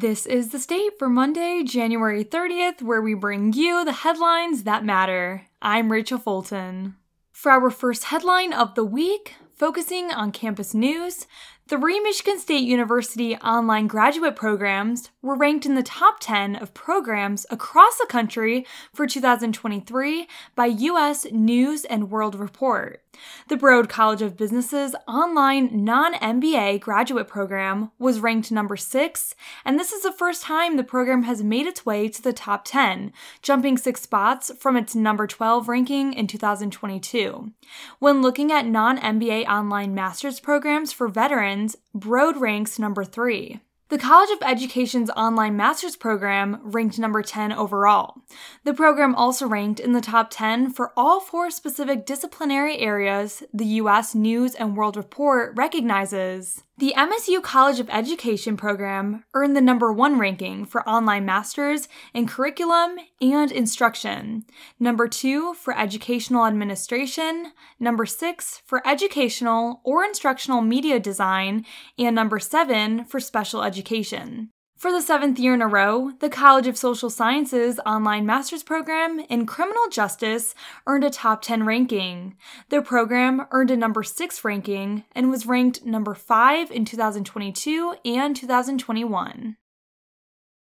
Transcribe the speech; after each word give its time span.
This 0.00 0.26
is 0.26 0.50
the 0.50 0.60
state 0.60 0.96
for 0.96 1.08
Monday, 1.08 1.64
January 1.64 2.24
30th, 2.24 2.82
where 2.82 3.02
we 3.02 3.14
bring 3.14 3.52
you 3.52 3.84
the 3.84 3.90
headlines 3.90 4.62
that 4.62 4.84
matter. 4.84 5.48
I'm 5.60 5.90
Rachel 5.90 6.18
Fulton. 6.18 6.94
For 7.32 7.50
our 7.50 7.68
first 7.68 8.04
headline 8.04 8.52
of 8.52 8.76
the 8.76 8.84
week, 8.84 9.34
focusing 9.56 10.12
on 10.12 10.30
campus 10.30 10.72
news, 10.72 11.26
Three 11.68 12.00
Michigan 12.00 12.38
State 12.38 12.62
University 12.62 13.36
online 13.36 13.88
graduate 13.88 14.34
programs 14.34 15.10
were 15.20 15.36
ranked 15.36 15.66
in 15.66 15.74
the 15.74 15.82
top 15.82 16.16
10 16.18 16.56
of 16.56 16.72
programs 16.72 17.44
across 17.50 17.98
the 17.98 18.06
country 18.08 18.66
for 18.94 19.06
2023 19.06 20.26
by 20.54 20.64
U.S. 20.64 21.26
News 21.30 21.84
and 21.84 22.10
World 22.10 22.36
Report. 22.36 23.02
The 23.48 23.56
Broad 23.56 23.88
College 23.88 24.22
of 24.22 24.36
Business's 24.36 24.94
online 25.06 25.84
non 25.84 26.14
MBA 26.14 26.80
graduate 26.80 27.28
program 27.28 27.90
was 27.98 28.20
ranked 28.20 28.52
number 28.52 28.76
six, 28.76 29.34
and 29.64 29.78
this 29.78 29.92
is 29.92 30.02
the 30.02 30.12
first 30.12 30.42
time 30.42 30.76
the 30.76 30.84
program 30.84 31.24
has 31.24 31.42
made 31.42 31.66
its 31.66 31.84
way 31.84 32.08
to 32.08 32.22
the 32.22 32.32
top 32.32 32.64
10, 32.64 33.12
jumping 33.42 33.76
six 33.76 34.02
spots 34.02 34.50
from 34.58 34.76
its 34.76 34.94
number 34.94 35.26
12 35.26 35.68
ranking 35.68 36.12
in 36.12 36.26
2022. 36.26 37.52
When 37.98 38.22
looking 38.22 38.52
at 38.52 38.66
non 38.66 38.98
MBA 38.98 39.46
online 39.46 39.94
master's 39.94 40.40
programs 40.40 40.92
for 40.92 41.08
veterans, 41.08 41.57
Broad 41.94 42.36
ranks 42.36 42.78
number 42.78 43.04
three. 43.04 43.60
The 43.90 43.98
College 43.98 44.30
of 44.30 44.42
Education's 44.42 45.08
online 45.10 45.56
master's 45.56 45.96
program 45.96 46.60
ranked 46.62 46.98
number 46.98 47.22
10 47.22 47.52
overall. 47.52 48.16
The 48.64 48.74
program 48.74 49.14
also 49.14 49.46
ranked 49.46 49.80
in 49.80 49.92
the 49.92 50.02
top 50.02 50.28
10 50.30 50.72
for 50.72 50.92
all 50.94 51.20
four 51.20 51.50
specific 51.50 52.04
disciplinary 52.04 52.78
areas 52.78 53.42
the 53.54 53.64
U.S. 53.80 54.14
News 54.14 54.54
and 54.54 54.76
World 54.76 54.96
Report 54.96 55.54
recognizes. 55.56 56.62
The 56.78 56.94
MSU 56.96 57.42
College 57.42 57.80
of 57.80 57.90
Education 57.90 58.56
program 58.56 59.24
earned 59.34 59.56
the 59.56 59.60
number 59.60 59.92
one 59.92 60.16
ranking 60.16 60.64
for 60.64 60.88
online 60.88 61.24
masters 61.24 61.88
in 62.14 62.28
curriculum 62.28 62.98
and 63.20 63.50
instruction, 63.50 64.44
number 64.78 65.08
two 65.08 65.54
for 65.54 65.76
educational 65.76 66.46
administration, 66.46 67.50
number 67.80 68.06
six 68.06 68.62
for 68.64 68.80
educational 68.86 69.80
or 69.82 70.04
instructional 70.04 70.60
media 70.60 71.00
design, 71.00 71.66
and 71.98 72.14
number 72.14 72.38
seven 72.38 73.04
for 73.04 73.18
special 73.18 73.64
education. 73.64 74.50
For 74.78 74.92
the 74.92 75.02
seventh 75.02 75.40
year 75.40 75.54
in 75.54 75.60
a 75.60 75.66
row, 75.66 76.12
the 76.20 76.30
College 76.30 76.68
of 76.68 76.78
Social 76.78 77.10
Sciences 77.10 77.80
online 77.84 78.24
master's 78.24 78.62
program 78.62 79.18
in 79.28 79.44
criminal 79.44 79.88
justice 79.90 80.54
earned 80.86 81.02
a 81.02 81.10
top 81.10 81.42
10 81.42 81.66
ranking. 81.66 82.36
Their 82.68 82.80
program 82.80 83.48
earned 83.50 83.72
a 83.72 83.76
number 83.76 84.04
6 84.04 84.44
ranking 84.44 85.02
and 85.16 85.30
was 85.30 85.46
ranked 85.46 85.84
number 85.84 86.14
5 86.14 86.70
in 86.70 86.84
2022 86.84 87.96
and 88.04 88.36
2021. 88.36 89.56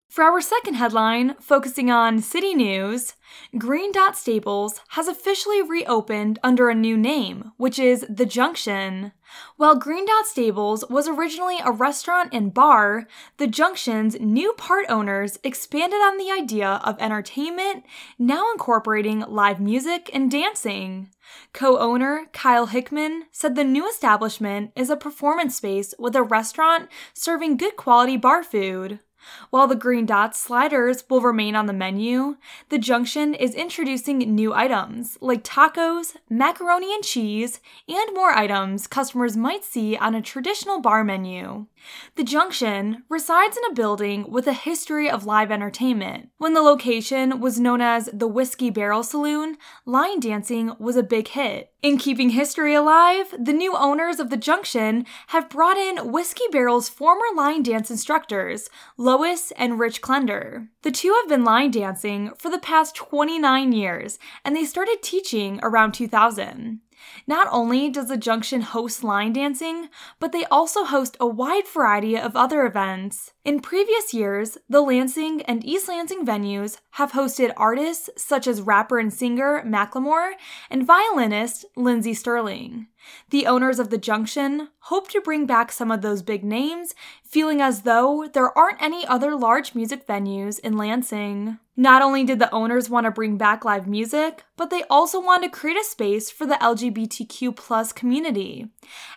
For 0.10 0.24
our 0.24 0.40
second 0.40 0.76
headline, 0.76 1.36
focusing 1.42 1.92
on 1.92 2.22
city 2.22 2.56
news, 2.56 3.14
Green 3.58 3.92
Dot 3.92 4.16
Stables 4.16 4.80
has 4.90 5.08
officially 5.08 5.62
reopened 5.62 6.40
under 6.42 6.70
a 6.70 6.76
new 6.76 6.98
name, 6.98 7.52
which 7.58 7.78
is 7.78 8.06
The 8.10 8.26
Junction. 8.26 9.12
While 9.58 9.76
Green 9.76 10.06
Dot 10.06 10.26
Stables 10.26 10.86
was 10.90 11.10
originally 11.10 11.58
a 11.64 11.74
restaurant 11.74 12.34
and 12.34 12.54
bar, 12.54 13.06
The 13.36 13.48
Junction's 13.48 14.18
new 14.20 14.54
part 14.54 14.86
owners 14.88 15.40
expanded 15.44 16.00
on 16.00 16.18
the 16.18 16.32
idea 16.32 16.80
of 16.86 17.00
entertainment, 17.00 17.84
now 18.18 18.50
incorporating 18.54 19.20
live 19.20 19.60
music 19.60 20.10
and 20.14 20.32
dancing. 20.32 21.10
Co 21.52 21.78
owner 21.78 22.28
Kyle 22.32 22.68
Hickman 22.68 23.26
said 23.34 23.56
the 23.56 23.66
new 23.66 23.88
establishment 23.88 24.72
is 24.74 24.90
a 24.90 24.96
performance 24.96 25.58
space 25.58 25.94
with 26.00 26.16
a 26.16 26.24
restaurant 26.24 26.88
serving 27.14 27.58
good 27.58 27.76
quality 27.76 28.16
bar 28.16 28.42
food. 28.42 29.00
While 29.50 29.68
the 29.68 29.76
green 29.76 30.06
dot 30.06 30.36
sliders 30.36 31.04
will 31.10 31.22
remain 31.22 31.56
on 31.56 31.66
the 31.66 31.74
menu, 31.74 32.38
the 32.70 32.78
Junction 32.78 33.34
is 33.34 33.56
introducing 33.56 34.20
new 34.20 34.54
items 34.54 35.18
like 35.22 35.44
tacos, 35.44 36.16
macaroni 36.30 36.94
and 36.94 37.04
cheese, 37.04 37.60
and 37.88 38.14
more 38.14 38.32
items 38.32 38.88
customers 38.88 39.38
might 39.38 39.64
see 39.64 39.98
on 39.98 40.16
a 40.16 40.22
traditional 40.22 40.82
bar 40.82 41.04
menu. 41.04 41.68
The 42.16 42.24
Junction 42.24 43.04
resides 43.10 43.58
in 43.58 43.72
a 43.72 43.74
building 43.74 44.30
with 44.30 44.48
a 44.48 44.54
history 44.54 45.10
of 45.10 45.26
live 45.26 45.52
entertainment. 45.52 46.30
When 46.38 46.54
the 46.54 46.62
location 46.62 47.40
was 47.40 47.60
known 47.60 47.82
as 47.82 48.10
the 48.12 48.28
Whiskey 48.28 48.70
Barrel 48.70 49.04
Saloon, 49.04 49.58
line 49.86 50.20
dancing 50.20 50.74
was 50.80 50.96
a 50.96 51.04
big 51.04 51.30
hit. 51.30 51.72
In 51.84 51.98
keeping 51.98 52.32
history 52.32 52.74
alive, 52.74 53.34
the 53.38 53.54
new 53.54 53.76
owners 53.76 54.20
of 54.20 54.30
the 54.30 54.38
Junction 54.38 55.06
have 55.28 55.50
brought 55.50 55.78
in 55.78 56.12
Whiskey 56.12 56.46
Barrel's 56.52 56.90
former 56.90 57.26
line 57.36 57.64
dance 57.64 57.92
instructors, 57.92 58.70
Lois 59.18 59.50
and 59.58 59.80
Rich 59.80 60.04
Klender. 60.04 60.68
The 60.84 60.92
two 60.92 61.12
have 61.20 61.28
been 61.28 61.44
line 61.44 61.72
dancing 61.72 62.34
for 62.38 62.52
the 62.52 62.60
past 62.60 62.94
29 62.94 63.72
years, 63.72 64.20
and 64.46 64.56
they 64.56 64.64
started 64.64 65.02
teaching 65.02 65.60
around 65.64 65.94
2000. 65.94 66.82
Not 67.26 67.48
only 67.52 67.90
does 67.90 68.08
the 68.08 68.18
Junction 68.18 68.62
host 68.62 69.04
line 69.04 69.34
dancing, 69.34 69.90
but 70.20 70.32
they 70.32 70.46
also 70.46 70.84
host 70.84 71.18
a 71.20 71.28
wide 71.28 71.68
variety 71.68 72.18
of 72.18 72.36
other 72.36 72.66
events. 72.66 73.34
In 73.44 73.60
previous 73.60 74.14
years, 74.14 74.58
the 74.70 74.82
Lansing 74.82 75.42
and 75.44 75.64
East 75.66 75.88
Lansing 75.88 76.26
venues 76.26 76.80
have 76.92 77.12
hosted 77.12 77.54
artists 77.58 78.10
such 78.18 78.48
as 78.48 78.62
rapper 78.62 79.00
and 79.00 79.14
singer 79.14 79.64
Macklemore 79.66 80.34
and 80.70 80.86
violinist 80.86 81.66
Lindsey 81.76 82.14
Stirling. 82.14 82.88
The 83.30 83.48
owners 83.48 83.80
of 83.80 83.90
the 83.90 83.98
Junction 83.98 84.70
hope 84.80 85.10
to 85.10 85.22
bring 85.22 85.46
back 85.46 85.72
some 85.72 85.92
of 85.92 86.02
those 86.02 86.22
big 86.22 86.44
names, 86.44 86.94
feeling 87.24 87.62
as 87.62 87.84
though 87.84 88.28
there 88.34 88.58
aren't 88.58 88.82
any 88.82 89.06
other 89.06 89.36
large 89.36 89.76
music 89.76 90.08
venues 90.08 90.60
in 90.60 90.78
Lansing. 90.78 91.60
Not 91.80 92.02
only 92.02 92.24
did 92.24 92.40
the 92.40 92.52
owners 92.52 92.90
want 92.90 93.06
to 93.06 93.12
bring 93.12 93.38
back 93.38 93.64
live 93.64 93.86
music, 93.86 94.44
but 94.56 94.72
they 94.72 94.82
also 94.90 95.22
wanted 95.22 95.54
to 95.54 95.60
create 95.60 95.78
a 95.78 95.84
space 95.84 96.32
for 96.32 96.48
the 96.48 96.56
LGBTQ 96.56 97.56
plus 97.56 97.94
community. 97.94 98.70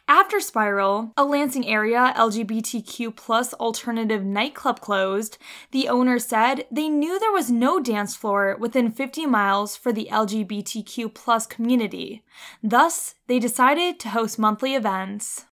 After 0.07 0.41
Spiral, 0.41 1.15
a 1.17 1.25
Lansing 1.25 1.67
area 1.67 2.13
LGBTQ 2.19 3.17
plus 3.17 3.55
alternative 3.55 4.27
nightclub 4.27 4.81
closed, 4.81 5.39
the 5.71 5.89
owner 5.89 6.19
said 6.19 6.67
they 6.71 6.91
knew 6.91 7.19
there 7.19 7.33
was 7.33 7.51
no 7.51 7.81
dance 7.81 8.15
floor 8.15 8.55
within 8.61 8.93
50 8.93 9.25
miles 9.25 9.75
for 9.75 9.91
the 9.91 10.09
LGBTQ 10.13 11.15
plus 11.15 11.47
community. 11.47 12.23
Thus, 12.63 13.15
they 13.27 13.39
decided 13.39 13.99
to 14.01 14.11
host 14.11 14.39
monthly 14.39 14.75
events. 14.75 15.47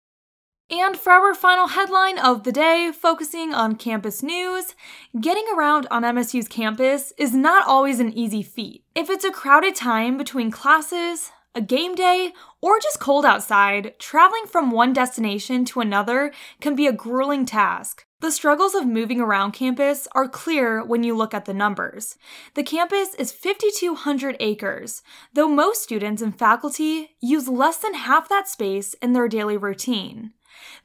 And 0.69 0.97
for 0.97 1.11
our 1.11 1.35
final 1.35 1.67
headline 1.67 2.17
of 2.17 2.43
the 2.43 2.51
day, 2.51 2.91
focusing 2.91 3.53
on 3.53 3.75
campus 3.75 4.23
news, 4.23 4.73
getting 5.19 5.45
around 5.55 5.85
on 5.91 6.01
MSU's 6.01 6.47
campus 6.47 7.13
is 7.19 7.35
not 7.35 7.67
always 7.67 7.99
an 7.99 8.11
easy 8.11 8.41
feat. 8.41 8.83
If 8.95 9.11
it's 9.11 9.23
a 9.23 9.31
crowded 9.31 9.75
time 9.75 10.17
between 10.17 10.49
classes, 10.49 11.29
a 11.53 11.61
game 11.61 11.93
day, 11.93 12.33
or 12.61 12.79
just 12.79 12.99
cold 12.99 13.25
outside, 13.25 13.93
traveling 13.99 14.47
from 14.47 14.71
one 14.71 14.91
destination 14.91 15.65
to 15.65 15.81
another 15.81 16.33
can 16.59 16.75
be 16.75 16.87
a 16.87 16.91
grueling 16.91 17.45
task. 17.45 18.07
The 18.21 18.31
struggles 18.31 18.73
of 18.73 18.87
moving 18.87 19.21
around 19.21 19.51
campus 19.51 20.07
are 20.15 20.27
clear 20.27 20.83
when 20.83 21.03
you 21.03 21.15
look 21.15 21.35
at 21.35 21.45
the 21.45 21.53
numbers. 21.53 22.17
The 22.55 22.63
campus 22.63 23.13
is 23.13 23.31
5,200 23.31 24.35
acres, 24.39 25.03
though 25.31 25.47
most 25.47 25.83
students 25.83 26.23
and 26.23 26.35
faculty 26.35 27.11
use 27.21 27.47
less 27.47 27.77
than 27.77 27.93
half 27.93 28.27
that 28.29 28.49
space 28.49 28.95
in 28.95 29.13
their 29.13 29.27
daily 29.27 29.57
routine. 29.57 30.33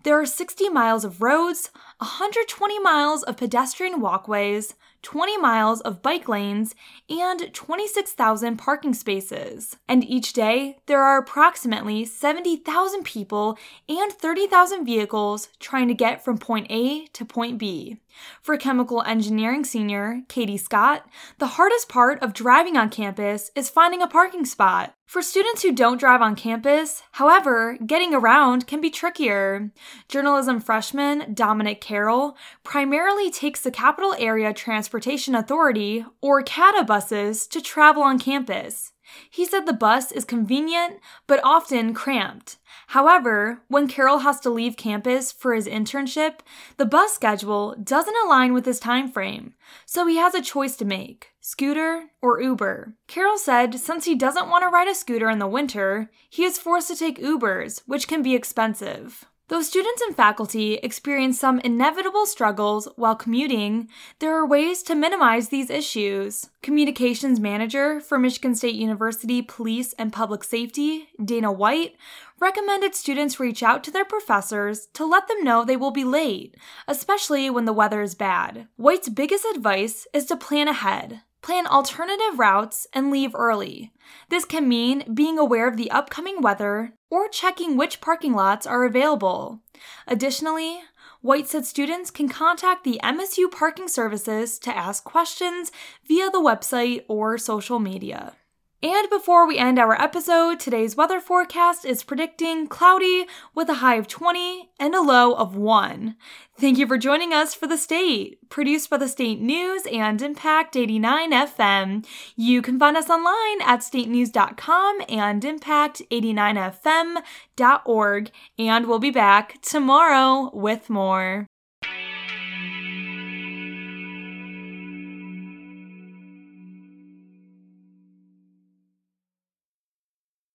There 0.03 0.19
are 0.21 0.27
60 0.27 0.69
miles 0.69 1.05
of 1.05 1.21
roads, 1.21 1.71
120 2.01 2.79
miles 2.79 3.23
of 3.23 3.37
pedestrian 3.37 4.01
walkways, 4.01 4.75
20 5.03 5.37
miles 5.37 5.83
of 5.83 6.01
bike 6.01 6.29
lanes, 6.29 6.75
and 7.11 7.53
26,000 7.53 8.57
parking 8.57 8.95
spaces. 8.95 9.77
And 9.87 10.03
each 10.03 10.33
day, 10.33 10.79
there 10.87 11.03
are 11.03 11.19
approximately 11.19 12.07
70,000 12.07 13.05
people 13.05 13.59
and 13.87 14.11
30,000 14.11 14.87
vehicles 14.87 15.49
trying 15.59 15.89
to 15.89 15.95
get 15.95 16.25
from 16.25 16.39
point 16.39 16.69
A 16.71 17.07
to 17.09 17.25
point 17.27 17.59
B. 17.59 17.99
For 18.43 18.57
chemical 18.57 19.03
engineering 19.03 19.65
senior 19.65 20.23
Katie 20.29 20.57
Scott, 20.57 21.07
the 21.39 21.47
hardest 21.47 21.89
part 21.89 22.23
of 22.23 22.33
driving 22.33 22.77
on 22.77 22.91
campus 22.91 23.51
is 23.55 23.71
finding 23.71 24.03
a 24.03 24.09
parking 24.09 24.45
spot. 24.45 24.95
For 25.07 25.23
students 25.23 25.63
who 25.63 25.73
don't 25.73 25.99
drive 25.99 26.23
on 26.23 26.37
campus, 26.37 27.03
however, 27.13 27.77
getting 27.85 28.15
around 28.15 28.67
can 28.67 28.81
be 28.81 28.91
trickier. 28.91 29.73
Journalism 30.09 30.61
freshman 30.61 31.35
Dominic 31.35 31.81
Carroll 31.91 32.37
primarily 32.63 33.33
takes 33.33 33.63
the 33.63 33.71
Capital 33.73 34.15
Area 34.17 34.55
Transportation 34.55 35.35
Authority, 35.35 36.05
or 36.21 36.41
CATA 36.41 36.85
buses, 36.85 37.49
to 37.49 37.61
travel 37.61 38.05
on 38.05 38.17
campus. 38.17 38.93
He 39.29 39.45
said 39.45 39.67
the 39.67 39.73
bus 39.73 40.13
is 40.13 40.25
convenient, 40.25 41.01
but 41.27 41.41
often 41.43 41.93
cramped. 41.93 42.59
However, 42.87 43.63
when 43.67 43.89
Carroll 43.89 44.19
has 44.19 44.39
to 44.41 44.51
leave 44.51 44.77
campus 44.77 45.33
for 45.33 45.53
his 45.53 45.67
internship, 45.67 46.43
the 46.77 46.87
bus 46.87 47.13
schedule 47.13 47.75
doesn't 47.83 48.25
align 48.25 48.53
with 48.53 48.67
his 48.67 48.79
time 48.79 49.11
frame, 49.11 49.55
so 49.85 50.07
he 50.07 50.17
has 50.17 50.35
a 50.35 50.43
choice 50.43 50.77
to 50.77 50.85
make 50.85 51.33
scooter 51.41 52.05
or 52.23 52.41
Uber. 52.41 52.95
Carroll 53.09 53.37
said 53.39 53.75
since 53.75 54.05
he 54.05 54.15
doesn't 54.15 54.49
want 54.49 54.63
to 54.63 54.69
ride 54.69 54.87
a 54.87 54.95
scooter 54.95 55.29
in 55.29 55.41
the 55.41 55.49
winter, 55.49 56.09
he 56.29 56.45
is 56.45 56.57
forced 56.57 56.87
to 56.87 56.95
take 56.95 57.19
Ubers, 57.19 57.83
which 57.87 58.07
can 58.07 58.23
be 58.23 58.37
expensive. 58.37 59.25
Though 59.51 59.63
students 59.63 60.01
and 60.03 60.15
faculty 60.15 60.75
experience 60.75 61.41
some 61.41 61.59
inevitable 61.59 62.25
struggles 62.25 62.87
while 62.95 63.17
commuting, 63.17 63.89
there 64.21 64.33
are 64.37 64.47
ways 64.47 64.81
to 64.85 64.95
minimize 64.95 65.49
these 65.49 65.71
issues. 65.71 66.51
Communications 66.63 67.41
Manager 67.41 68.01
for 68.01 68.17
Michigan 68.17 68.55
State 68.55 68.77
University 68.77 69.43
Police 69.43 69.93
and 69.95 70.13
Public 70.13 70.45
Safety, 70.45 71.09
Dana 71.23 71.51
White, 71.51 71.97
recommended 72.39 72.95
students 72.95 73.41
reach 73.41 73.61
out 73.61 73.83
to 73.83 73.91
their 73.91 74.05
professors 74.05 74.87
to 74.95 75.05
let 75.05 75.27
them 75.27 75.43
know 75.43 75.65
they 75.65 75.77
will 75.77 75.91
be 75.91 76.05
late, 76.05 76.57
especially 76.87 77.51
when 77.51 77.65
the 77.65 77.73
weather 77.73 78.03
is 78.03 78.15
bad. 78.15 78.69
White's 78.77 79.09
biggest 79.09 79.45
advice 79.53 80.07
is 80.15 80.27
to 80.27 80.37
plan 80.37 80.69
ahead. 80.69 81.23
Plan 81.43 81.67
alternative 81.67 82.39
routes 82.39 82.87
and 82.93 83.11
leave 83.11 83.35
early. 83.35 83.93
This 84.29 84.45
can 84.45 84.69
mean 84.69 85.05
being 85.15 85.39
aware 85.39 85.67
of 85.67 85.77
the 85.77 85.91
upcoming 85.91 86.43
weather 86.43 86.93
or 87.09 87.29
checking 87.29 87.77
which 87.77 88.01
parking 88.01 88.35
lots 88.35 88.67
are 88.67 88.85
available. 88.85 89.61
Additionally, 90.07 90.81
White 91.23 91.49
said 91.49 91.67
students 91.67 92.11
can 92.11 92.29
contact 92.29 92.85
the 92.85 93.01
MSU 93.03 93.51
parking 93.51 93.89
services 93.89 94.59
to 94.61 94.75
ask 94.75 95.05
questions 95.05 95.71
via 96.07 96.31
the 96.31 96.41
website 96.41 97.05
or 97.09 97.37
social 97.37 97.79
media. 97.79 98.35
And 98.83 99.11
before 99.11 99.47
we 99.47 99.59
end 99.59 99.79
our 99.79 99.93
episode, 100.01 100.59
today's 100.59 100.97
weather 100.97 101.21
forecast 101.21 101.85
is 101.85 102.03
predicting 102.03 102.67
cloudy 102.67 103.27
with 103.55 103.69
a 103.69 103.75
high 103.75 103.97
of 103.97 104.09
20 104.09 104.71
and 104.81 104.95
a 104.95 105.03
low 105.03 105.35
of 105.35 105.55
1. 105.55 106.17
Thank 106.59 106.79
you 106.79 106.87
for 106.87 106.97
joining 106.97 107.35
us 107.35 107.53
for 107.53 107.67
The 107.67 107.77
State, 107.77 108.39
produced 108.49 108.89
by 108.89 108.97
the 108.97 109.09
State 109.09 109.39
News 109.39 109.83
and 109.93 110.23
Impact 110.23 110.77
89 110.77 111.31
FM. 111.31 112.07
You 112.37 112.63
can 112.63 112.79
find 112.79 112.97
us 112.97 113.11
online 113.11 113.61
at 113.67 113.81
statenews.com 113.81 115.03
and 115.11 115.43
impact89fm.org, 115.43 118.31
and 118.59 118.87
we'll 118.87 118.99
be 118.99 119.11
back 119.11 119.61
tomorrow 119.61 120.51
with 120.55 120.89
more. 120.89 121.50